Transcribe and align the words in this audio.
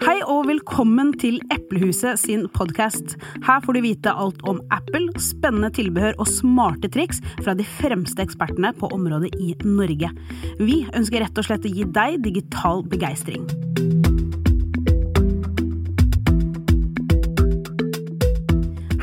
Hei 0.00 0.22
og 0.24 0.46
velkommen 0.48 1.10
til 1.20 1.34
Eplehuset 1.52 2.16
sin 2.22 2.46
podkast. 2.54 3.18
Her 3.44 3.58
får 3.60 3.76
du 3.76 3.80
vite 3.84 4.12
alt 4.16 4.38
om 4.48 4.62
Apple, 4.72 5.10
spennende 5.20 5.68
tilbehør 5.76 6.16
og 6.16 6.30
smarte 6.30 6.88
triks 6.88 7.20
fra 7.42 7.52
de 7.58 7.66
fremste 7.68 8.24
ekspertene 8.24 8.72
på 8.80 8.88
området 8.96 9.34
i 9.36 9.52
Norge. 9.60 10.08
Vi 10.56 10.78
ønsker 10.96 11.20
rett 11.20 11.36
og 11.36 11.44
slett 11.44 11.68
å 11.68 11.72
gi 11.74 11.84
deg 11.84 12.16
digital 12.24 12.80
begeistring. 12.88 13.44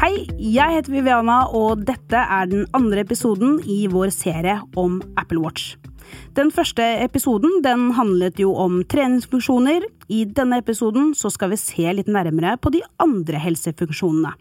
Hei, 0.01 0.25
jeg 0.41 0.79
heter 0.79 0.97
Viviana, 0.97 1.43
og 1.53 1.85
dette 1.85 2.25
er 2.25 2.49
den 2.49 2.65
andre 2.73 3.05
episoden 3.05 3.59
i 3.69 3.83
vår 3.93 4.09
serie 4.17 4.63
om 4.73 4.97
Apple 5.13 5.45
Watch. 5.45 5.75
Den 6.37 6.51
første 6.53 6.83
episoden 7.03 7.61
den 7.65 7.91
handlet 7.97 8.39
jo 8.41 8.53
om 8.59 8.81
treningsfunksjoner. 8.85 9.85
I 10.07 10.23
denne 10.29 10.59
episoden 10.61 11.13
så 11.17 11.31
skal 11.33 11.51
vi 11.51 11.59
se 11.59 11.87
litt 11.97 12.11
nærmere 12.11 12.55
på 12.61 12.71
de 12.75 12.83
andre 13.03 13.41
helsefunksjonene. 13.43 14.35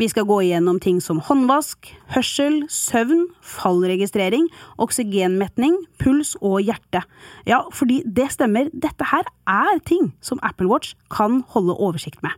Vi 0.00 0.08
skal 0.12 0.26
gå 0.28 0.40
igjennom 0.44 0.80
ting 0.82 1.02
som 1.04 1.20
håndvask, 1.24 1.90
hørsel, 2.14 2.62
søvn, 2.72 3.26
fallregistrering, 3.40 4.48
oksygenmetning, 4.82 5.78
puls 6.02 6.34
og 6.40 6.62
hjerte. 6.64 7.04
Ja, 7.48 7.62
fordi 7.72 8.02
det 8.06 8.32
stemmer, 8.34 8.72
dette 8.72 9.12
her 9.12 9.28
er 9.46 9.84
ting 9.86 10.12
som 10.24 10.42
Apple 10.42 10.70
Watch 10.72 10.96
kan 11.12 11.42
holde 11.54 11.76
oversikt 11.76 12.24
med. 12.26 12.34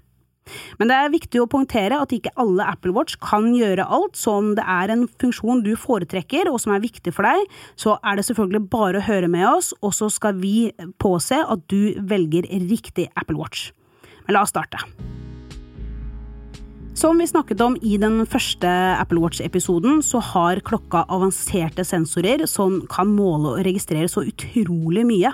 Men 0.78 0.90
det 0.90 0.98
er 0.98 1.14
viktig 1.14 1.42
å 1.42 1.48
poengtere 1.50 2.00
at 2.02 2.14
ikke 2.14 2.34
alle 2.40 2.66
Apple 2.68 2.94
Watch 2.96 3.18
kan 3.22 3.50
gjøre 3.56 3.86
alt, 3.86 4.16
så 4.18 4.38
om 4.42 4.54
det 4.58 4.64
er 4.64 4.94
en 4.94 5.06
funksjon 5.20 5.64
du 5.66 5.74
foretrekker 5.78 6.50
og 6.50 6.60
som 6.62 6.74
er 6.76 6.84
viktig 6.84 7.14
for 7.14 7.28
deg, 7.28 7.44
så 7.78 7.98
er 8.02 8.18
det 8.18 8.26
selvfølgelig 8.28 8.64
bare 8.72 9.02
å 9.02 9.06
høre 9.08 9.30
med 9.32 9.46
oss, 9.50 9.72
og 9.82 9.94
så 9.96 10.10
skal 10.12 10.38
vi 10.40 10.70
påse 11.02 11.38
at 11.38 11.68
du 11.70 11.94
velger 12.08 12.48
riktig 12.68 13.08
Apple 13.16 13.38
Watch. 13.38 13.70
Men 14.26 14.36
la 14.36 14.44
oss 14.44 14.52
starte. 14.52 14.80
Som 16.98 17.20
vi 17.22 17.28
snakket 17.30 17.60
om 17.62 17.76
i 17.86 17.94
den 18.00 18.24
første 18.26 18.66
Apple 18.98 19.20
Watch-episoden, 19.22 20.00
så 20.02 20.18
har 20.32 20.58
klokka 20.66 21.04
avanserte 21.06 21.84
sensorer 21.86 22.42
som 22.50 22.80
kan 22.90 23.12
måle 23.14 23.52
og 23.52 23.60
registrere 23.62 24.10
så 24.10 24.24
utrolig 24.26 25.04
mye. 25.06 25.30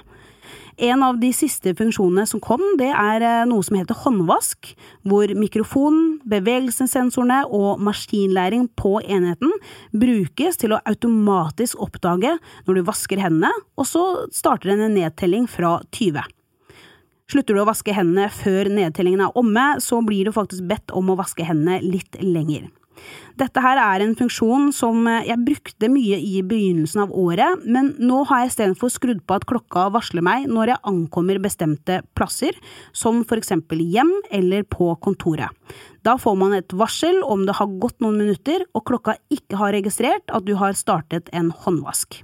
En 0.76 1.04
av 1.06 1.20
de 1.22 1.30
siste 1.30 1.70
funksjonene 1.78 2.26
som 2.26 2.40
kom, 2.42 2.62
det 2.80 2.90
er 2.90 3.22
eh, 3.22 3.42
noe 3.46 3.62
som 3.62 3.76
heter 3.78 3.98
håndvask, 4.02 4.72
hvor 5.06 5.30
mikrofonen, 5.38 6.16
bevegelsessensorene 6.26 7.44
og 7.46 7.82
maskinlæring 7.84 8.66
på 8.74 8.96
enheten 9.04 9.52
brukes 9.94 10.58
til 10.58 10.74
å 10.74 10.80
automatisk 10.82 11.78
oppdage 11.84 12.34
når 12.66 12.80
du 12.80 12.86
vasker 12.88 13.22
hendene, 13.22 13.52
og 13.78 13.86
så 13.86 14.04
starter 14.34 14.72
den 14.72 14.88
en 14.88 14.98
nedtelling 14.98 15.46
fra 15.50 15.76
20. 15.94 16.24
Slutter 17.30 17.56
du 17.56 17.62
å 17.62 17.68
vaske 17.70 17.94
hendene 17.94 18.26
før 18.34 18.68
nedtellingen 18.68 19.22
er 19.28 19.38
omme, 19.38 19.76
så 19.80 20.02
blir 20.04 20.26
du 20.26 20.34
faktisk 20.34 20.66
bedt 20.68 20.92
om 20.96 21.12
å 21.12 21.20
vaske 21.22 21.46
hendene 21.46 21.78
litt 21.86 22.18
lenger. 22.20 22.66
Dette 23.40 23.62
her 23.64 23.80
er 23.80 24.04
en 24.04 24.14
funksjon 24.18 24.68
som 24.74 25.06
eh, 25.10 25.26
jeg 25.28 25.42
brukte 25.46 25.90
mye 25.90 26.18
i 26.22 26.42
begynnelsen 26.46 27.04
av 27.06 27.14
året, 27.14 27.64
men 27.66 27.92
nå 27.98 28.22
har 28.30 28.44
jeg 28.44 28.52
istedenfor 28.52 28.92
skrudd 28.92 29.22
på 29.26 29.38
at 29.38 29.46
klokka 29.50 29.88
varsler 29.94 30.24
meg 30.24 30.48
når 30.50 30.74
jeg 30.74 30.84
ankommer 30.92 31.40
bestemte 31.42 32.00
plasser, 32.18 32.58
som 32.92 33.22
for 33.26 33.40
eksempel 33.40 33.82
hjem 33.82 34.12
eller 34.34 34.66
på 34.68 34.92
kontoret. 35.04 35.50
Da 36.04 36.18
får 36.20 36.36
man 36.38 36.54
et 36.56 36.76
varsel 36.76 37.22
om 37.24 37.46
det 37.48 37.56
har 37.58 37.78
gått 37.80 37.98
noen 38.04 38.20
minutter 38.20 38.66
og 38.74 38.84
klokka 38.90 39.16
ikke 39.32 39.58
har 39.60 39.74
registrert 39.76 40.30
at 40.30 40.46
du 40.46 40.54
har 40.60 40.76
startet 40.78 41.32
en 41.32 41.50
håndvask. 41.64 42.20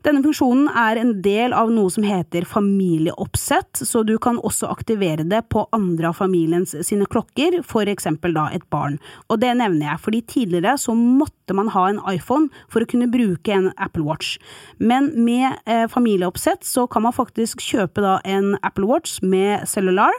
Denne 0.00 0.22
funksjonen 0.24 0.70
er 0.80 0.96
en 0.96 1.10
del 1.20 1.52
av 1.52 1.68
noe 1.72 1.90
som 1.92 2.04
heter 2.06 2.46
familieoppsett, 2.48 3.82
så 3.84 4.00
du 4.06 4.14
kan 4.22 4.38
også 4.40 4.70
aktivere 4.72 5.26
det 5.28 5.42
på 5.52 5.66
andre 5.76 6.08
av 6.08 6.16
familiens 6.16 6.72
sine 6.86 7.04
klokker, 7.10 7.58
for 7.68 7.88
eksempel 7.90 8.32
da 8.36 8.46
et 8.56 8.64
barn. 8.72 8.96
Og 9.28 9.42
det 9.42 9.52
nevner 9.60 9.90
jeg, 9.90 10.02
fordi 10.06 10.22
tidligere 10.34 10.78
så 10.80 10.94
måtte 10.96 11.56
man 11.56 11.68
ha 11.74 11.84
en 11.90 12.00
iPhone 12.08 12.48
for 12.72 12.80
å 12.80 12.88
kunne 12.88 13.10
bruke 13.12 13.52
en 13.52 13.68
Apple 13.76 14.06
Watch. 14.06 14.38
Men 14.80 15.12
med 15.20 15.60
eh, 15.68 15.84
familieoppsett 15.92 16.64
så 16.64 16.86
kan 16.88 17.04
man 17.04 17.16
faktisk 17.16 17.60
kjøpe 17.60 18.00
da 18.00 18.16
en 18.24 18.54
Apple 18.64 18.88
Watch 18.88 19.20
med 19.20 19.68
cellular, 19.68 20.16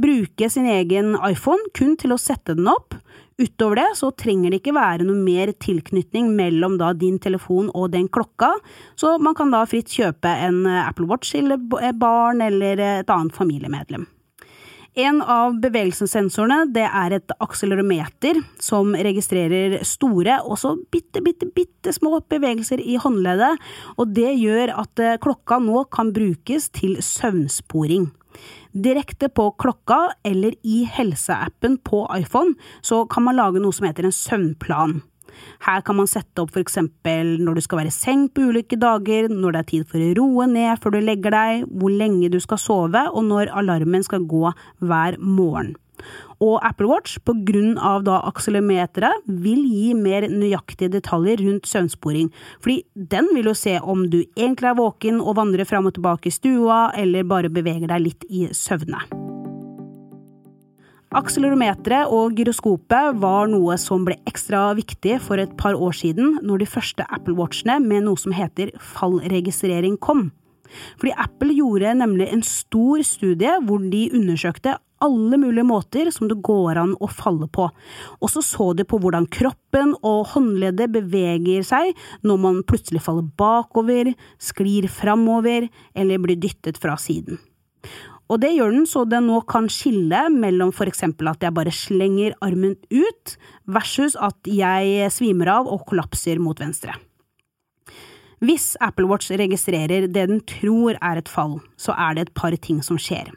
bruke 0.00 0.48
sin 0.48 0.68
egen 0.70 1.16
iPhone 1.26 1.72
kun 1.76 1.96
til 2.00 2.14
å 2.14 2.20
sette 2.20 2.56
den 2.56 2.70
opp, 2.72 2.96
Utover 3.40 3.80
det 3.80 3.88
så 3.96 4.10
trenger 4.12 4.52
det 4.52 4.60
ikke 4.60 4.76
være 4.76 5.06
noe 5.08 5.16
mer 5.16 5.54
tilknytning 5.64 6.28
mellom 6.36 6.76
da 6.80 6.90
din 6.92 7.16
telefon 7.22 7.70
og 7.72 7.88
den 7.94 8.10
klokka, 8.12 8.52
så 9.00 9.14
man 9.22 9.36
kan 9.38 9.52
da 9.54 9.62
fritt 9.68 9.88
kjøpe 9.88 10.28
en 10.28 10.66
eh, 10.68 10.82
Apple 10.84 11.08
Watch 11.08 11.32
til 11.32 11.56
barn 11.96 12.44
eller 12.44 12.82
et 13.00 13.12
annet 13.12 13.36
familiemedlem. 13.36 14.04
En 14.98 15.20
av 15.22 15.54
bevegelsessensorene 15.62 16.66
det 16.74 16.84
er 16.84 17.14
et 17.14 17.32
akselerometer 17.40 18.40
som 18.60 18.90
registrerer 18.92 19.78
store, 19.86 20.40
også 20.42 20.74
bitte, 20.92 21.22
bitte, 21.24 21.46
bitte 21.54 21.94
små 21.94 22.18
bevegelser 22.28 22.82
i 22.82 22.98
håndleddet, 23.00 23.56
og 23.96 24.16
det 24.16 24.34
gjør 24.34 24.74
at 24.82 25.00
eh, 25.00 25.18
klokka 25.22 25.62
nå 25.64 25.86
kan 25.94 26.12
brukes 26.12 26.68
til 26.76 26.98
søvnsporing. 27.00 28.10
Direkte 28.70 29.28
på 29.32 29.50
klokka 29.60 30.12
eller 30.26 30.54
i 30.62 30.82
helseappen 30.86 31.78
på 31.86 32.04
iPhone 32.16 32.54
så 32.86 33.04
kan 33.10 33.26
man 33.26 33.38
lage 33.38 33.62
noe 33.62 33.74
som 33.74 33.88
heter 33.88 34.06
en 34.06 34.14
søvnplan. 34.14 35.00
Her 35.64 35.82
kan 35.86 35.96
man 35.96 36.08
sette 36.10 36.42
opp 36.42 36.52
for 36.54 36.62
eksempel 36.62 37.36
når 37.42 37.58
du 37.58 37.64
skal 37.64 37.82
være 37.82 37.92
i 37.92 37.94
seng 37.94 38.26
på 38.32 38.48
ulike 38.50 38.78
dager, 38.80 39.28
når 39.30 39.54
det 39.54 39.60
er 39.60 39.68
tid 39.70 39.86
for 39.90 40.02
å 40.02 40.14
roe 40.18 40.48
ned 40.50 40.80
før 40.82 40.96
du 40.96 41.00
legger 41.04 41.34
deg, 41.34 41.68
hvor 41.70 41.94
lenge 41.94 42.32
du 42.32 42.40
skal 42.42 42.60
sove, 42.60 43.04
og 43.10 43.26
når 43.28 43.52
alarmen 43.62 44.04
skal 44.06 44.26
gå 44.30 44.50
hver 44.82 45.20
morgen 45.20 45.76
og 46.40 46.58
Apple 46.66 46.88
Watch, 46.90 47.18
da 47.20 48.16
akselerometeret, 48.30 49.26
vil 49.26 49.64
gi 49.68 49.94
mer 49.94 50.28
nøyaktige 50.28 50.92
detaljer 50.92 51.42
rundt 51.44 51.66
søvnsporing, 51.66 52.30
fordi 52.60 52.82
den 52.94 53.28
vil 53.34 53.50
jo 53.52 53.54
se 53.54 53.78
om 53.80 54.08
du 54.10 54.22
egentlig 54.36 54.70
er 54.70 54.78
våken 54.78 55.20
og 55.20 55.36
vandrer 55.36 55.68
fram 55.68 55.86
og 55.86 55.94
tilbake 55.94 56.28
i 56.28 56.34
stua, 56.34 56.90
eller 56.96 57.28
bare 57.28 57.52
beveger 57.52 57.88
deg 57.90 58.06
litt 58.06 58.24
i 58.28 58.48
søvne. 58.52 59.00
Akselerometeret 61.10 62.12
og 62.14 62.36
gyroskopet 62.38 63.16
var 63.18 63.48
noe 63.50 63.74
som 63.82 64.04
ble 64.06 64.14
ekstra 64.30 64.68
viktig 64.78 65.16
for 65.24 65.42
et 65.42 65.56
par 65.58 65.74
år 65.74 65.96
siden, 65.98 66.36
når 66.46 66.62
de 66.62 66.68
første 66.70 67.06
Apple 67.10 67.34
Watchene 67.34 67.80
med 67.82 68.06
noe 68.06 68.20
som 68.20 68.30
heter 68.30 68.70
fallregistrering 68.78 69.96
kom. 69.98 70.28
Fordi 71.00 71.10
Apple 71.18 71.56
gjorde 71.56 71.96
nemlig 71.98 72.28
en 72.30 72.44
stor 72.46 73.02
studie 73.02 73.56
hvor 73.66 73.82
de 73.90 74.04
undersøkte 74.14 74.76
alle 75.04 75.38
mulige 75.40 75.66
måter 75.66 76.10
som 76.14 76.28
det 76.30 76.38
går 76.44 76.78
an 76.80 76.94
å 77.00 77.08
falle 77.10 77.48
på, 77.52 77.68
og 78.20 78.32
så 78.32 78.42
så 78.44 78.70
de 78.76 78.86
på 78.88 79.00
hvordan 79.00 79.28
kroppen 79.32 79.94
og 80.00 80.32
håndleddet 80.34 80.92
beveger 80.94 81.66
seg 81.66 81.92
når 82.26 82.42
man 82.44 82.62
plutselig 82.68 83.02
faller 83.06 83.28
bakover, 83.40 84.12
sklir 84.42 84.88
framover 84.92 85.70
eller 85.94 86.22
blir 86.22 86.40
dyttet 86.40 86.80
fra 86.80 86.96
siden. 87.00 87.40
Og 88.30 88.38
det 88.38 88.52
gjør 88.54 88.70
den 88.76 88.86
så 88.86 89.02
den 89.10 89.26
nå 89.26 89.40
kan 89.50 89.66
skille 89.72 90.28
mellom 90.30 90.70
for 90.74 90.86
eksempel 90.90 91.32
at 91.32 91.42
jeg 91.42 91.54
bare 91.56 91.74
slenger 91.74 92.36
armen 92.44 92.76
ut, 92.92 93.36
versus 93.66 94.14
at 94.14 94.46
jeg 94.46 95.10
svimer 95.10 95.50
av 95.58 95.70
og 95.70 95.82
kollapser 95.90 96.38
mot 96.42 96.60
venstre. 96.62 96.94
Hvis 98.40 98.72
Apple 98.80 99.04
Watch 99.10 99.28
registrerer 99.36 100.06
det 100.06 100.28
den 100.30 100.40
tror 100.48 100.96
er 100.96 101.20
et 101.20 101.28
fall, 101.28 101.58
så 101.76 101.92
er 101.92 102.16
det 102.16 102.22
et 102.28 102.36
par 102.38 102.54
ting 102.56 102.78
som 102.86 102.96
skjer. 102.96 103.28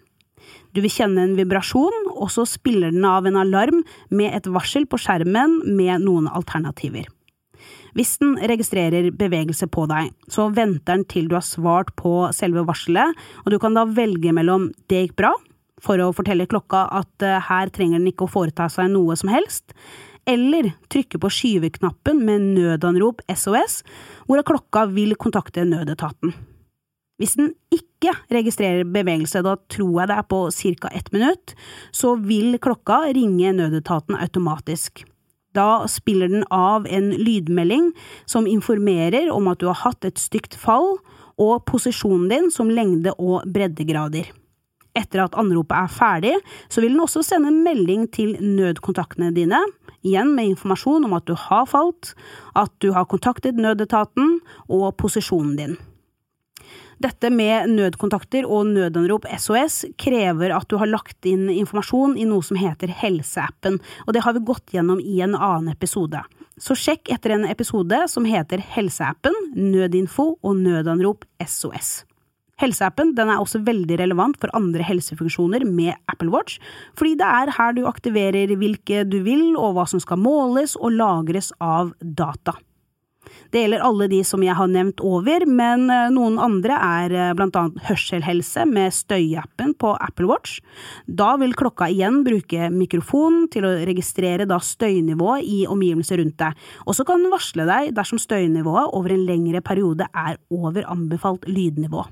Du 0.73 0.81
vil 0.81 0.89
kjenne 0.89 1.21
en 1.21 1.35
vibrasjon, 1.37 2.07
og 2.13 2.31
så 2.33 2.47
spiller 2.49 2.93
den 2.93 3.05
av 3.05 3.27
en 3.29 3.37
alarm 3.37 3.83
med 4.09 4.33
et 4.33 4.47
varsel 4.49 4.87
på 4.89 4.97
skjermen 5.01 5.59
med 5.77 6.01
noen 6.01 6.29
alternativer. 6.31 7.05
Hvis 7.93 8.15
den 8.17 8.39
registrerer 8.41 9.11
bevegelse 9.13 9.67
på 9.69 9.85
deg, 9.89 10.09
så 10.33 10.47
venter 10.49 10.95
den 10.95 11.03
til 11.09 11.27
du 11.29 11.35
har 11.37 11.45
svart 11.45 11.91
på 11.99 12.25
selve 12.33 12.65
varselet, 12.65 13.13
og 13.45 13.53
du 13.53 13.59
kan 13.61 13.77
da 13.77 13.85
velge 13.85 14.33
mellom 14.33 14.71
det 14.89 15.03
gikk 15.03 15.19
bra, 15.21 15.33
for 15.83 16.01
å 16.01 16.13
fortelle 16.15 16.49
klokka 16.49 16.87
at 16.95 17.25
eh, 17.25 17.41
her 17.43 17.69
trenger 17.75 17.99
den 17.99 18.09
ikke 18.09 18.25
å 18.25 18.31
foreta 18.31 18.69
seg 18.71 18.89
noe 18.93 19.17
som 19.19 19.29
helst, 19.29 19.75
eller 20.25 20.71
trykke 20.93 21.19
på 21.19 21.31
skyveknappen 21.37 22.23
med 22.23 22.47
nødanrop 22.55 23.21
SOS, 23.29 23.81
hvor 24.25 24.41
klokka 24.47 24.87
vil 24.95 25.17
kontakte 25.19 25.67
nødetaten. 25.67 26.33
Hvis 27.21 27.35
den 27.37 27.53
ikke 27.71 28.15
registrerer 28.33 28.87
bevegelse, 28.89 29.43
da 29.45 29.55
tror 29.71 30.01
jeg 30.01 30.09
det 30.09 30.17
er 30.17 30.27
på 30.27 30.39
ca. 30.51 30.89
ett 30.91 31.11
minutt, 31.13 31.55
så 31.91 32.15
vil 32.15 32.57
klokka 32.59 33.13
ringe 33.13 33.53
nødetaten 33.53 34.17
automatisk. 34.17 35.05
Da 35.53 35.85
spiller 35.87 36.27
den 36.27 36.45
av 36.49 36.87
en 36.89 37.11
lydmelding 37.13 37.91
som 38.25 38.49
informerer 38.49 39.29
om 39.31 39.47
at 39.51 39.61
du 39.61 39.67
har 39.69 39.83
hatt 39.85 40.05
et 40.05 40.17
stygt 40.17 40.57
fall, 40.57 40.97
og 41.37 41.65
posisjonen 41.65 42.29
din 42.29 42.51
som 42.53 42.69
lengde- 42.69 43.15
og 43.17 43.45
breddegrader. 43.49 44.29
Etter 44.93 45.23
at 45.23 45.37
anropet 45.37 45.73
er 45.73 45.89
ferdig, 45.89 46.33
så 46.69 46.81
vil 46.81 46.93
den 46.93 47.01
også 47.01 47.23
sende 47.25 47.49
en 47.49 47.63
melding 47.65 48.05
til 48.13 48.35
nødkontaktene 48.41 49.31
dine, 49.33 49.61
igjen 50.05 50.35
med 50.35 50.51
informasjon 50.51 51.05
om 51.07 51.15
at 51.17 51.25
du 51.25 51.33
har 51.33 51.65
falt, 51.69 52.13
at 52.55 52.73
du 52.83 52.91
har 52.93 53.09
kontaktet 53.09 53.57
nødetaten, 53.57 54.39
og 54.69 54.93
posisjonen 54.97 55.57
din. 55.57 55.75
Dette 57.03 57.31
med 57.33 57.71
nødkontakter 57.73 58.45
og 58.47 58.69
nødanrop 58.71 59.25
SOS 59.37 59.81
krever 59.99 60.53
at 60.55 60.69
du 60.71 60.77
har 60.79 60.91
lagt 60.91 61.27
inn 61.27 61.49
informasjon 61.51 62.15
i 62.19 62.27
noe 62.29 62.45
som 62.45 62.59
heter 62.59 62.93
Helseappen, 63.01 63.81
og 64.07 64.15
det 64.15 64.23
har 64.23 64.37
vi 64.37 64.45
gått 64.47 64.75
gjennom 64.75 65.01
i 65.01 65.19
en 65.25 65.35
annen 65.35 65.73
episode. 65.73 66.21
Så 66.61 66.77
sjekk 66.77 67.09
etter 67.11 67.33
en 67.35 67.45
episode 67.49 68.05
som 68.11 68.27
heter 68.29 68.61
Helseappen, 68.75 69.35
nødinfo 69.57 70.35
og 70.39 70.57
nødanrop 70.61 71.25
SOS. 71.43 72.03
Helseappen 72.61 73.15
er 73.17 73.39
også 73.39 73.63
veldig 73.65 73.97
relevant 73.99 74.37
for 74.39 74.53
andre 74.55 74.85
helsefunksjoner 74.85 75.65
med 75.65 75.95
Apple 76.11 76.29
Watch, 76.31 76.59
fordi 76.95 77.17
det 77.19 77.27
er 77.27 77.55
her 77.57 77.73
du 77.73 77.87
aktiverer 77.89 78.53
hvilke 78.55 79.03
du 79.09 79.19
vil 79.25 79.57
og 79.57 79.73
hva 79.75 79.87
som 79.89 79.99
skal 80.03 80.21
måles 80.21 80.77
og 80.79 80.93
lagres 80.95 81.51
av 81.59 81.91
data. 81.99 82.55
Det 83.53 83.61
gjelder 83.61 83.83
alle 83.85 84.07
de 84.09 84.19
som 84.25 84.41
jeg 84.43 84.55
har 84.57 84.69
nevnt 84.71 85.01
over, 85.05 85.45
men 85.45 85.85
eh, 85.93 86.09
noen 86.13 86.39
andre 86.41 86.77
er 86.77 87.13
eh, 87.13 87.33
blant 87.37 87.55
annet 87.59 87.83
hørselhelse 87.87 88.65
med 88.69 88.95
støyappen 88.95 89.75
på 89.79 89.93
Apple 90.01 90.29
Watch. 90.31 90.57
Da 91.05 91.35
vil 91.41 91.55
klokka 91.57 91.89
igjen 91.93 92.23
bruke 92.25 92.71
mikrofonen 92.73 93.47
til 93.53 93.67
å 93.69 93.75
registrere 93.85 94.47
støynivået 94.63 95.45
i 95.45 95.63
omgivelser 95.69 96.21
rundt 96.21 96.39
deg, 96.41 96.65
og 96.87 96.97
så 96.97 97.05
kan 97.07 97.21
den 97.21 97.33
varsle 97.33 97.67
deg 97.69 97.93
dersom 97.97 98.21
støynivået 98.21 98.93
over 98.97 99.13
en 99.13 99.25
lengre 99.27 99.61
periode 99.65 100.09
er 100.09 100.37
over 100.53 100.85
anbefalt 100.89 101.47
lydnivå. 101.49 102.05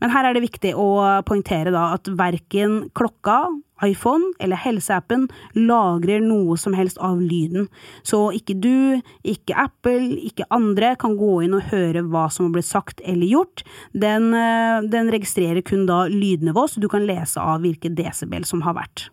Men 0.00 0.12
her 0.14 0.28
er 0.28 0.36
det 0.36 0.46
viktig 0.46 0.72
å 0.80 0.88
poengtere 1.28 1.74
at 1.76 2.08
verken 2.16 2.86
klokka, 2.96 3.42
iPhone 3.84 4.32
eller 4.40 4.58
helseappen 4.60 5.28
lagrer 5.54 6.22
noe 6.24 6.56
som 6.60 6.74
helst 6.76 6.98
av 7.04 7.20
lyden, 7.22 7.68
så 8.02 8.28
ikke 8.36 8.58
du, 8.58 9.00
ikke 9.22 9.56
Apple, 9.58 10.18
ikke 10.30 10.48
andre 10.54 10.94
kan 11.00 11.16
gå 11.18 11.42
inn 11.46 11.56
og 11.58 11.70
høre 11.72 12.04
hva 12.06 12.26
som 12.32 12.48
har 12.48 12.58
blitt 12.58 12.70
sagt 12.70 13.02
eller 13.04 13.28
gjort. 13.28 13.64
Den, 13.92 14.32
eh, 14.34 14.82
den 14.90 15.10
registrerer 15.14 15.62
kun 15.62 15.86
da 15.86 16.06
lydnivå, 16.10 16.68
så 16.68 16.80
du 16.80 16.88
kan 16.88 17.06
lese 17.06 17.40
av 17.40 17.62
hvilke 17.64 17.92
desibel 17.94 18.44
som 18.44 18.62
har 18.66 18.78
vært. 18.78 19.08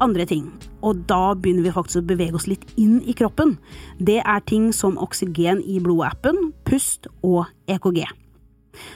Andre 0.00 0.26
ting, 0.28 0.50
og 0.84 1.06
da 1.08 1.32
begynner 1.32 1.64
vi 1.64 1.72
faktisk 1.72 2.02
å 2.02 2.08
bevege 2.10 2.36
oss 2.36 2.48
litt 2.50 2.66
inn 2.76 2.98
i 3.08 3.14
kroppen. 3.16 3.56
Det 3.96 4.20
er 4.20 4.44
ting 4.44 4.68
som 4.76 4.98
oksygen 5.00 5.62
i 5.64 5.78
blodappen, 5.80 6.52
pust 6.68 7.08
og 7.24 7.46
EKG. 7.72 8.04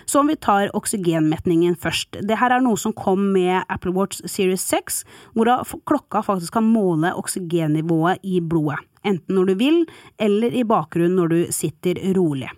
Så 0.04 0.20
om 0.20 0.30
vi 0.30 0.38
tar 0.40 0.72
oksygenmetningen 0.76 1.76
først. 1.80 2.20
Det 2.26 2.38
her 2.40 2.54
er 2.54 2.64
noe 2.64 2.78
som 2.80 2.94
kom 2.96 3.30
med 3.34 3.62
Apple 3.68 3.94
Watch 3.96 4.22
Series 4.28 4.64
6, 4.68 5.02
hvor 5.34 5.50
klokka 5.88 6.24
faktisk 6.26 6.58
kan 6.58 6.68
måle 6.68 7.14
oksygennivået 7.18 8.22
i 8.22 8.40
blodet. 8.40 8.80
Enten 9.06 9.38
når 9.38 9.52
du 9.52 9.54
vil, 9.62 9.84
eller 10.20 10.52
i 10.52 10.64
bakgrunnen 10.68 11.16
når 11.16 11.30
du 11.32 11.38
sitter 11.56 11.96
rolig. 12.16 12.50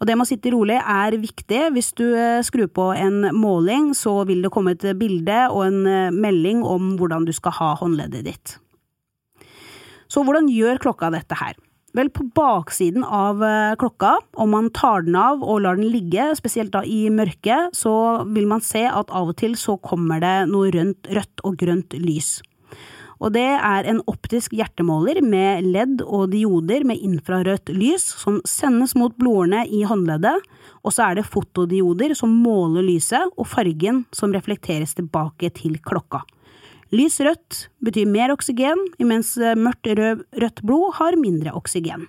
Og 0.00 0.08
det 0.08 0.16
med 0.16 0.26
å 0.26 0.28
sitte 0.28 0.52
rolig 0.52 0.78
er 0.80 1.16
viktig. 1.20 1.60
Hvis 1.74 1.92
du 1.96 2.06
eh, 2.12 2.42
skrur 2.46 2.70
på 2.72 2.90
en 2.96 3.30
måling, 3.36 3.92
så 3.96 4.22
vil 4.28 4.42
det 4.44 4.52
komme 4.54 4.74
et 4.74 4.86
bilde 4.98 5.38
og 5.52 5.62
en 5.68 5.86
eh, 5.88 6.14
melding 6.14 6.64
om 6.66 6.94
hvordan 6.98 7.28
du 7.28 7.32
skal 7.36 7.54
ha 7.60 7.70
håndleddet 7.80 8.26
ditt. 8.26 8.56
Så 10.10 10.24
hvordan 10.26 10.50
gjør 10.52 10.82
klokka 10.82 11.10
dette 11.14 11.38
her? 11.38 11.56
Vel, 11.94 12.08
på 12.10 12.24
baksiden 12.34 13.04
av 13.06 13.42
eh, 13.46 13.76
klokka, 13.78 14.16
om 14.42 14.50
man 14.50 14.72
tar 14.74 15.04
den 15.06 15.14
av 15.14 15.44
og 15.46 15.60
lar 15.62 15.78
den 15.78 15.92
ligge, 15.92 16.26
spesielt 16.34 16.72
da 16.74 16.82
i 16.82 17.06
mørket, 17.14 17.76
så 17.78 18.24
vil 18.34 18.48
man 18.50 18.64
se 18.66 18.82
at 18.90 19.12
av 19.14 19.30
og 19.30 19.38
til 19.38 19.54
så 19.54 19.76
kommer 19.78 20.18
det 20.24 20.34
noe 20.50 20.72
rønt, 20.74 21.06
rødt 21.06 21.44
og 21.46 21.54
grønt 21.60 21.94
lys. 22.02 22.40
Og 23.22 23.30
det 23.36 23.46
er 23.46 23.86
en 23.86 24.02
optisk 24.10 24.56
hjertemåler 24.58 25.22
med 25.22 25.70
ledd 25.70 26.02
og 26.02 26.32
dioder 26.34 26.82
med 26.82 26.98
infrarødt 26.98 27.70
lys 27.78 28.08
som 28.24 28.42
sendes 28.42 28.96
mot 28.98 29.14
blodårene 29.14 29.62
i 29.70 29.84
håndleddet, 29.86 30.42
og 30.82 30.92
så 30.92 31.06
er 31.06 31.20
det 31.20 31.28
fotodioder 31.30 32.18
som 32.18 32.34
måler 32.42 32.82
lyset 32.90 33.30
og 33.38 33.46
fargen 33.48 34.02
som 34.10 34.34
reflekteres 34.34 34.98
tilbake 34.98 35.54
til 35.54 35.78
klokka. 35.78 36.24
Lys 36.94 37.16
rødt 37.26 37.64
betyr 37.82 38.06
mer 38.06 38.30
oksygen, 38.30 38.78
mens 39.02 39.32
mørkt 39.34 39.88
mørkt 39.88 39.88
rødt 40.38 40.60
blod 40.62 40.92
har 41.00 41.16
mindre 41.18 41.50
oksygen. 41.58 42.04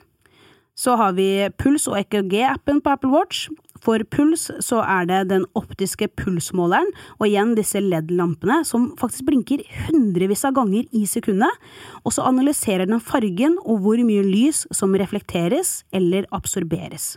Så 0.77 0.93
har 0.99 1.15
vi 1.17 1.47
puls- 1.57 1.87
og 1.89 1.97
EKG-appen 1.97 2.83
på 2.83 2.91
Apple 2.93 3.09
Watch. 3.09 3.47
For 3.81 4.03
puls 4.11 4.51
så 4.61 4.83
er 4.83 5.07
det 5.09 5.23
den 5.31 5.45
optiske 5.57 6.09
pulsmåleren, 6.19 6.91
og 7.17 7.27
igjen 7.27 7.55
disse 7.57 7.81
LED-lampene 7.81 8.61
som 8.67 8.91
faktisk 8.99 9.25
blinker 9.29 9.65
hundrevis 9.87 10.45
av 10.45 10.53
ganger 10.59 10.85
i 10.93 11.05
sekundet, 11.09 11.65
og 12.03 12.13
så 12.13 12.27
analyserer 12.29 12.85
den 12.85 13.01
fargen 13.01 13.57
og 13.63 13.81
hvor 13.85 14.01
mye 14.05 14.25
lys 14.25 14.65
som 14.73 14.93
reflekteres 14.93 15.79
eller 15.95 16.29
absorberes. 16.35 17.15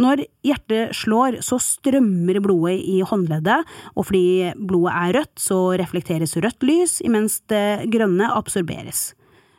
Når 0.00 0.24
hjertet 0.44 0.96
slår, 0.96 1.40
så 1.44 1.58
strømmer 1.62 2.40
blodet 2.44 2.80
i 2.84 3.00
håndleddet, 3.06 3.64
og 3.96 4.08
fordi 4.10 4.52
blodet 4.68 4.92
er 4.92 5.14
rødt, 5.20 5.34
så 5.40 5.60
reflekteres 5.80 6.36
rødt 6.36 6.66
lys, 6.66 6.98
imens 7.06 7.40
det 7.50 7.88
grønne 7.92 8.28
absorberes. 8.32 9.10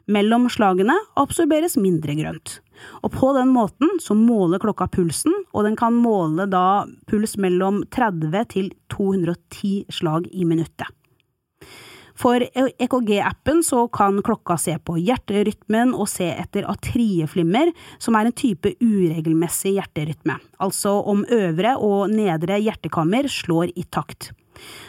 Mellom 0.08 0.46
slagene 0.52 0.96
absorberes 1.20 1.76
mindre 1.82 2.16
grønt. 2.16 2.60
Og 3.04 3.12
på 3.12 3.34
den 3.36 3.50
måten 3.52 3.98
så 4.04 4.16
måler 4.16 4.62
klokka 4.62 4.88
pulsen, 4.94 5.34
og 5.52 5.66
den 5.68 5.76
kan 5.80 5.98
måle 5.98 6.46
da 6.48 6.86
puls 7.10 7.36
mellom 7.42 7.82
30 7.92 8.46
til 8.54 8.70
210 8.94 9.74
slag 9.92 10.30
i 10.32 10.46
minuttet. 10.48 10.88
For 12.18 12.42
EKG-appen 12.42 13.62
så 13.66 13.84
kan 13.94 14.18
klokka 14.26 14.58
se 14.58 14.78
på 14.82 14.98
hjerterytmen 14.98 15.94
og 15.94 16.10
se 16.10 16.32
etter 16.34 16.66
atrieflimmer, 16.70 17.70
som 18.02 18.18
er 18.18 18.30
en 18.30 18.38
type 18.38 18.74
uregelmessig 18.82 19.76
hjerterytme, 19.78 20.40
altså 20.64 20.98
om 21.06 21.22
øvre 21.30 21.76
og 21.78 22.10
nedre 22.14 22.58
hjertekammer 22.64 23.30
slår 23.30 23.76
i 23.78 23.86
takt. 23.94 24.32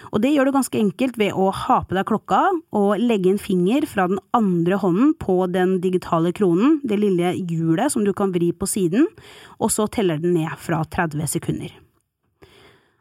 Og 0.09 0.23
det 0.25 0.31
gjør 0.33 0.49
du 0.49 0.55
ganske 0.57 0.81
enkelt 0.81 1.19
ved 1.21 1.37
å 1.37 1.51
ha 1.53 1.83
på 1.85 1.97
deg 1.97 2.09
klokka 2.09 2.41
og 2.79 3.03
legge 3.03 3.35
en 3.35 3.43
finger 3.43 3.85
fra 3.91 4.07
den 4.09 4.23
andre 4.37 4.79
hånden 4.81 5.13
på 5.21 5.43
den 5.53 5.77
digitale 5.85 6.33
kronen, 6.33 6.79
det 6.81 6.97
lille 7.03 7.35
hjulet 7.37 7.93
som 7.93 8.07
du 8.07 8.15
kan 8.17 8.33
vri 8.33 8.55
på 8.57 8.69
siden, 8.71 9.05
og 9.61 9.75
så 9.75 9.85
teller 9.93 10.23
den 10.23 10.39
ned 10.39 10.57
fra 10.65 10.81
30 10.89 11.29
sekunder. 11.37 11.77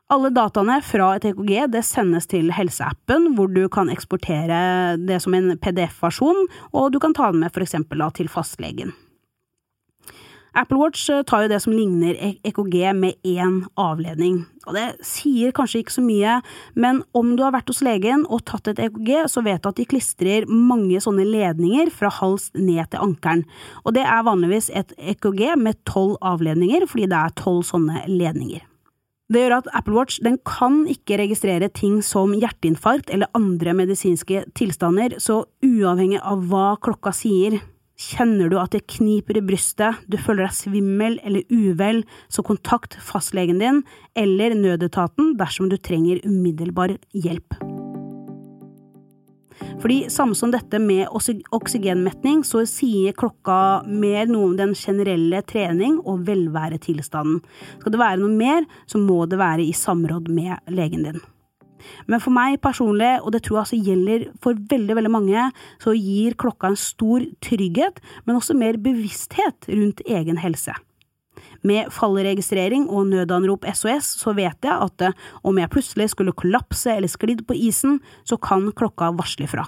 Alle 0.08 0.30
dataene 0.32 0.78
fra 0.88 1.10
et 1.18 1.26
EKG 1.28 1.66
det 1.74 1.82
sendes 1.84 2.30
til 2.32 2.54
helseappen, 2.56 3.34
hvor 3.36 3.50
du 3.52 3.66
kan 3.68 3.90
eksportere 3.92 4.96
det 5.04 5.18
som 5.20 5.34
en 5.36 5.58
PDF-versjon, 5.60 6.46
og 6.72 6.94
du 6.94 7.02
kan 7.04 7.16
ta 7.16 7.28
den 7.34 7.44
med 7.44 7.60
eksempel 7.60 8.06
til 8.16 8.32
fastlegen. 8.32 8.94
Apple 10.58 10.80
Watch 10.80 11.10
eh, 11.12 11.26
tar 11.28 11.44
jo 11.44 11.50
det 11.52 11.60
som 11.62 11.76
ligner 11.76 12.16
EKG 12.18 12.78
med 12.96 13.20
én 13.28 13.60
avledning, 13.78 14.40
og 14.66 14.78
det 14.78 14.86
sier 15.06 15.52
kanskje 15.54 15.84
ikke 15.84 15.98
så 15.98 16.06
mye, 16.06 16.38
men 16.74 17.04
om 17.12 17.36
du 17.36 17.44
har 17.44 17.52
vært 17.54 17.68
hos 17.70 17.84
legen 17.86 18.24
og 18.32 18.46
tatt 18.48 18.72
et 18.72 18.80
EKG, 18.88 19.28
så 19.28 19.44
vet 19.46 19.60
du 19.62 19.70
at 19.70 19.78
de 19.78 19.90
klistrer 19.92 20.48
mange 20.48 21.04
sånne 21.04 21.28
ledninger 21.28 21.92
fra 21.94 22.10
hals 22.22 22.48
ned 22.56 22.88
til 22.96 23.04
ankelen, 23.10 23.44
og 23.84 24.00
det 24.00 24.08
er 24.08 24.26
vanligvis 24.26 24.72
et 24.72 24.96
EKG 24.98 25.52
med 25.60 25.84
tolv 25.84 26.16
avledninger, 26.26 26.88
fordi 26.88 27.12
det 27.12 27.22
er 27.22 27.38
tolv 27.44 27.68
sånne 27.68 28.08
ledninger. 28.08 28.64
Det 29.28 29.42
gjør 29.42 29.58
at 29.58 29.66
Apple 29.76 29.98
Watch 29.98 30.22
den 30.24 30.38
kan 30.48 30.86
ikke 30.88 31.18
registrere 31.20 31.68
ting 31.68 31.98
som 32.06 32.32
hjerteinfarkt 32.32 33.12
eller 33.12 33.28
andre 33.36 33.74
medisinske 33.76 34.46
tilstander, 34.56 35.18
så 35.20 35.42
uavhengig 35.66 36.22
av 36.24 36.46
hva 36.48 36.78
klokka 36.80 37.12
sier, 37.12 37.60
kjenner 38.00 38.48
du 38.48 38.56
at 38.62 38.72
det 38.72 38.86
kniper 38.88 39.42
i 39.42 39.44
brystet, 39.44 40.00
du 40.08 40.16
føler 40.22 40.46
deg 40.46 40.56
svimmel 40.56 41.20
eller 41.28 41.44
uvel, 41.52 42.06
så 42.32 42.46
kontakt 42.46 42.96
fastlegen 43.04 43.60
din 43.60 43.84
eller 44.16 44.56
nødetaten 44.56 45.36
dersom 45.36 45.68
du 45.68 45.76
trenger 45.76 46.24
umiddelbar 46.24 46.96
hjelp. 47.12 47.67
Fordi 49.82 50.00
samme 50.14 50.36
som 50.38 50.52
dette 50.54 50.80
med 50.82 51.08
oksygenmetning, 51.12 52.44
så 52.48 52.64
sier 52.70 53.16
klokka 53.18 53.86
mer 53.88 54.30
noe 54.30 54.52
om 54.52 54.58
den 54.60 54.76
generelle 54.78 55.42
trening 55.48 56.00
og 56.04 56.26
velværetilstanden. 56.28 57.42
Skal 57.80 57.94
det 57.94 58.02
være 58.02 58.22
noe 58.24 58.34
mer, 58.34 58.68
så 58.90 59.02
må 59.02 59.24
det 59.30 59.42
være 59.42 59.66
i 59.66 59.74
samråd 59.76 60.30
med 60.34 60.74
legen 60.74 61.08
din. 61.08 61.22
Men 62.10 62.22
for 62.24 62.34
meg 62.36 62.60
personlig, 62.64 63.20
og 63.22 63.32
det 63.36 63.44
tror 63.46 63.60
jeg 63.60 63.66
altså 63.66 63.80
gjelder 63.86 64.26
for 64.44 64.60
veldig 64.72 64.98
veldig 64.98 65.14
mange, 65.14 65.48
så 65.84 65.94
gir 65.96 66.38
klokka 66.40 66.72
en 66.72 66.80
stor 66.80 67.26
trygghet, 67.46 68.02
men 68.26 68.40
også 68.40 68.58
mer 68.58 68.80
bevissthet 68.82 69.70
rundt 69.70 70.04
egen 70.06 70.42
helse. 70.42 70.76
Med 71.66 71.90
fallregistrering 71.94 72.86
og 72.90 73.08
nødanrop 73.10 73.66
SOS 73.74 74.14
så 74.22 74.34
vet 74.38 74.68
jeg 74.68 74.74
at 74.74 75.08
eh, 75.08 75.18
om 75.48 75.58
jeg 75.58 75.72
plutselig 75.74 76.12
skulle 76.14 76.36
kollapse 76.38 76.92
eller 76.94 77.12
sklidd 77.12 77.46
på 77.48 77.58
isen, 77.58 78.02
så 78.28 78.38
kan 78.38 78.70
klokka 78.78 79.12
varsle 79.18 79.50
fra. 79.50 79.66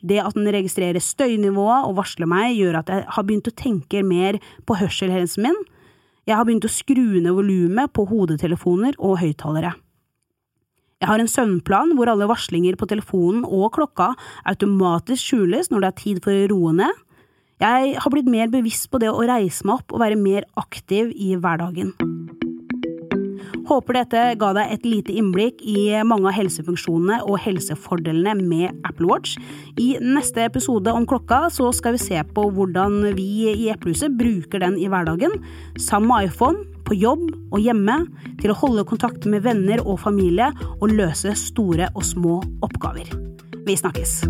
Det 0.00 0.20
at 0.22 0.36
den 0.36 0.48
registrerer 0.48 1.02
støynivået 1.04 1.86
og 1.88 1.98
varsler 1.98 2.28
meg, 2.30 2.56
gjør 2.56 2.80
at 2.80 2.88
jeg 2.92 3.04
har 3.16 3.26
begynt 3.26 3.50
å 3.50 3.56
tenke 3.56 4.02
mer 4.06 4.40
på 4.66 4.78
hørselhelsen 4.80 5.44
min. 5.44 5.60
Jeg 6.28 6.38
har 6.38 6.46
begynt 6.48 6.64
å 6.64 6.72
skru 6.72 7.20
ned 7.20 7.34
volumet 7.36 7.92
på 7.96 8.06
hodetelefoner 8.08 8.96
og 8.98 9.20
høyttalere. 9.20 9.74
Jeg 11.00 11.08
har 11.08 11.22
en 11.22 11.30
søvnplan 11.32 11.94
hvor 11.96 12.10
alle 12.12 12.28
varslinger 12.28 12.76
på 12.76 12.88
telefonen 12.88 13.46
og 13.48 13.70
klokka 13.76 14.12
automatisk 14.48 15.30
skjules 15.30 15.70
når 15.72 15.84
det 15.84 15.88
er 15.88 16.00
tid 16.00 16.18
for 16.24 16.36
å 16.36 16.50
roe 16.52 16.74
ned. 16.76 16.98
Jeg 17.60 17.96
har 18.00 18.12
blitt 18.12 18.28
mer 18.30 18.48
bevisst 18.48 18.88
på 18.88 18.96
det 19.02 19.10
å 19.12 19.20
reise 19.28 19.66
meg 19.68 19.82
opp 19.82 19.92
og 19.92 20.00
være 20.00 20.16
mer 20.16 20.46
aktiv 20.60 21.10
i 21.12 21.34
hverdagen. 21.36 21.92
Håper 23.68 23.98
dette 24.00 24.22
ga 24.40 24.48
deg 24.56 24.72
et 24.72 24.86
lite 24.88 25.14
innblikk 25.20 25.60
i 25.68 25.92
mange 26.08 26.26
av 26.30 26.34
helsefunksjonene 26.38 27.20
og 27.28 27.36
helsefordelene 27.44 28.32
med 28.40 28.80
Apple 28.88 29.10
Watch. 29.10 29.36
I 29.78 29.92
neste 30.02 30.42
episode 30.48 30.90
om 30.96 31.04
klokka 31.06 31.44
så 31.52 31.68
skal 31.76 31.94
vi 31.94 32.02
se 32.02 32.22
på 32.34 32.46
hvordan 32.56 33.12
vi 33.18 33.28
i 33.52 33.68
Eplehuset 33.70 34.16
bruker 34.18 34.64
den 34.64 34.78
i 34.80 34.88
hverdagen, 34.90 35.36
sammen 35.78 36.10
med 36.10 36.30
iPhone, 36.30 36.64
på 36.88 36.96
jobb 36.98 37.28
og 37.52 37.60
hjemme, 37.62 38.00
til 38.40 38.50
å 38.50 38.58
holde 38.64 38.88
kontakt 38.88 39.28
med 39.28 39.44
venner 39.44 39.84
og 39.84 40.00
familie 40.02 40.48
og 40.80 40.96
løse 40.96 41.36
store 41.38 41.92
og 41.92 42.08
små 42.08 42.40
oppgaver. 42.66 43.12
Vi 43.68 43.78
snakkes! 43.78 44.22